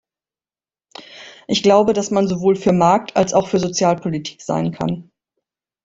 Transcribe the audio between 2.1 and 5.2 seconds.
sowohl für Marktals auch für Sozialpolitik sein kann.